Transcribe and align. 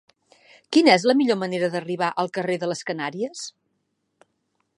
Quina 0.77 0.93
és 0.99 1.05
la 1.11 1.15
millor 1.19 1.37
manera 1.43 1.69
d'arribar 1.75 2.09
al 2.25 2.33
carrer 2.39 2.57
de 2.65 2.71
les 2.73 2.83
Canàries? 2.91 3.49